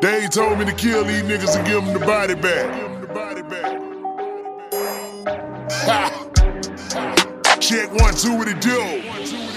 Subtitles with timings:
[0.00, 2.88] They told me to kill these niggas and give them the body back.
[7.60, 9.47] Check one, two, what it do?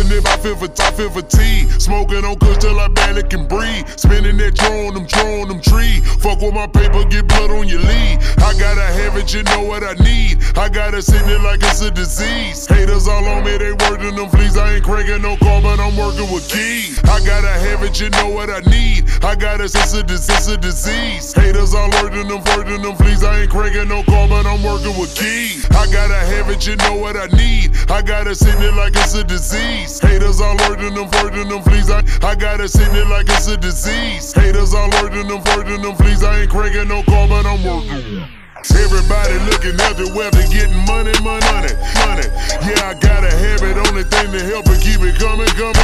[0.00, 1.70] Chasing if I feel for I feel fatigue.
[1.80, 3.86] Smoking on kush till I barely can breathe.
[3.96, 6.00] Spinning that drone, them drone, them tree.
[6.20, 8.18] Fuck with my paper, get blood on your lead.
[8.38, 10.38] I gotta have it, you know what I need.
[10.56, 12.66] I gotta sit there like it's a disease.
[12.66, 14.56] Haters all on me, they working them fleas.
[14.56, 17.00] I ain't cranking no car, but I'm working with keys.
[17.04, 17.39] I gotta
[17.80, 19.08] have you know what I need.
[19.24, 21.32] I gotta it's a, it's a disease.
[21.32, 23.24] Haters all working them, working them fleas.
[23.24, 25.64] I ain't cranking no car, but I'm working with keys.
[25.70, 27.72] I gotta have it, you know what I need.
[27.90, 29.98] I gotta sit there like it's a disease.
[30.00, 31.90] Haters all alerting them, flirting them fleas.
[31.90, 34.32] I, I got it sitting there like it's a disease.
[34.32, 36.22] Haters all alerting them, flirting them fleas.
[36.22, 38.28] I ain't cranking no car, but I'm working.
[38.68, 42.28] Everybody looking the weather, getting money, money, money, money.
[42.64, 45.79] Yeah, I got a habit, only thing to help it keep it coming, coming.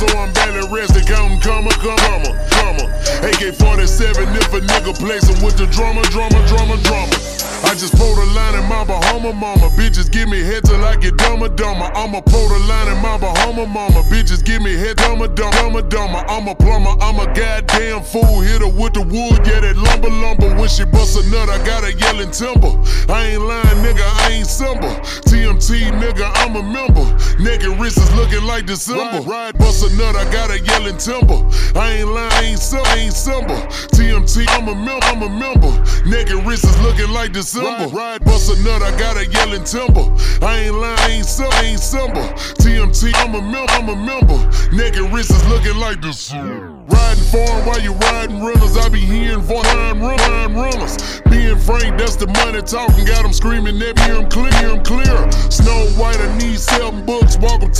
[0.00, 1.04] So I'm barely resting,
[1.40, 2.84] comma, comma, comma.
[3.24, 7.16] AK 47 if a nigga plays him with the drama, drama, drama, drama.
[7.62, 9.68] I just pulled a line in my Bahama mama.
[9.76, 11.90] Bitches give me head till I get dumber, dumber.
[11.94, 14.02] I'ma pull the line in my Bahama mama.
[14.08, 16.24] Bitches give me head dumber, dumber, dumber.
[16.28, 18.40] I'm a plumber, I'm a goddamn fool.
[18.40, 20.56] Hit her with the wood, yeah, that lumber, lumber.
[20.56, 22.72] When she bust a nut, I got a yelling timber.
[23.12, 24.88] I ain't lying, nigga, I ain't Simba.
[25.28, 27.04] TMT, nigga, I'm a member.
[27.38, 29.20] Naked wrists is looking like December.
[29.20, 31.29] Ride, ride, bust a nut, I got a yelling timber.
[31.76, 33.56] I ain't lying, I ain't Simba, I ain't Simba.
[33.94, 35.70] TMT, I'm a member, I'm a member.
[36.08, 37.70] Naked wrists is looking like December.
[37.70, 37.96] December.
[37.96, 40.06] Ride, ride, bust a nut, I got a yelling timber.
[40.44, 42.22] I ain't lying, I ain't Simba, I ain't Simba.
[42.62, 44.38] TMT, I'm a member, I'm a member.
[44.74, 46.32] Naked wrist is looking like this.
[46.32, 51.20] Riding foreign while you riding runners, I be hearing for nine run, runners.
[51.30, 53.04] Being frank, that's the money talking.
[53.04, 55.32] Got them screaming, that hear them clear, hear them clear.
[55.50, 57.19] Snow White, I need seven books.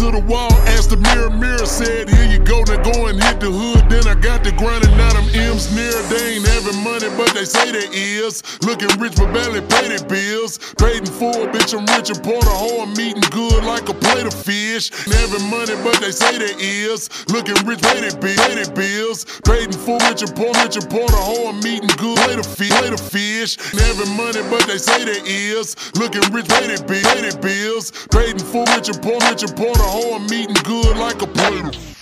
[0.01, 0.51] To the wall,
[0.87, 3.80] the mirror, mirror said, Here you go, now go and hit the hood.
[5.69, 6.03] Now near.
[6.09, 8.43] They ain't having money, but they say they is.
[8.63, 10.59] Looking rich, but barely pay their bills.
[10.81, 12.41] In full, bitch, I'm rich and poor.
[12.41, 14.91] The hoe I'm eating good like a plate of fish.
[15.07, 17.09] Having money, but they say they is.
[17.29, 18.37] Looking rich, pay their bills.
[18.37, 19.25] Pay their bills.
[19.61, 21.07] In full, rich and poor, rich and poor.
[21.07, 22.71] The hoe I'm eating good, plate of fish.
[22.71, 23.57] Plate of fish.
[23.73, 25.77] Having money, but they say they is.
[25.97, 27.05] Looking rich, pay their bills.
[27.05, 27.93] Pay their bills.
[28.31, 29.75] In full, rich and poor, rich and poor.
[29.75, 32.00] The hoe I'm eating good like a plate of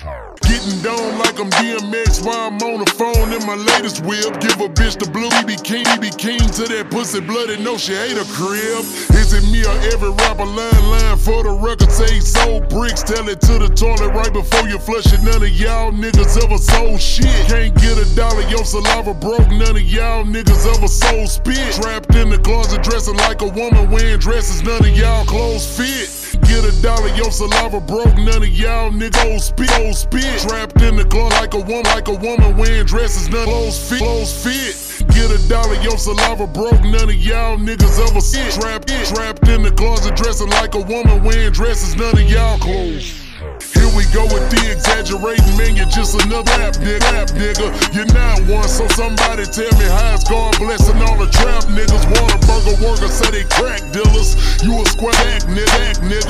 [0.48, 4.40] Getting down like I'm DMX while I'm on the phone in my latest whip.
[4.40, 7.60] Give a bitch the blue, he be king, to that pussy blooded.
[7.60, 8.80] No, she hate a crib.
[9.12, 11.92] Is it me or every rapper line line for the record?
[11.92, 15.20] Say sold bricks, tell it to the toilet right before you flush it.
[15.20, 17.28] None of y'all niggas ever sold shit.
[17.44, 19.52] Can't get a dollar, your saliva broke.
[19.52, 21.76] None of y'all niggas ever sold spit.
[21.76, 24.62] Trapped in the closet dressing like a woman wearing dresses.
[24.62, 26.27] None of y'all clothes fit.
[26.42, 28.16] Get a dollar, your saliva broke.
[28.16, 30.40] None of y'all niggas spit, old spit.
[30.40, 33.28] Trapped in the club like a woman, like a woman wearing dresses.
[33.28, 35.06] None clothes fit, clothes fit.
[35.14, 36.82] Get a dollar, your saliva broke.
[36.84, 38.52] None of y'all niggas ever sit.
[38.60, 41.96] Trapped, trapped in the closet dressing like a woman wearing dresses.
[41.96, 43.28] None of y'all clothes.
[43.72, 45.78] Here we go with the exaggerating, man.
[45.78, 47.70] You're just another app nigga, app nigga.
[47.94, 52.02] You're not one, so somebody tell me how it's God blessing all the trap niggas.
[52.10, 54.34] Whataburger workers say they crack dealers.
[54.62, 56.27] You a square act nigga, act nigga.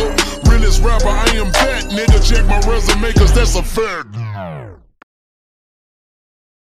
[3.15, 4.88] Cause that's a fact.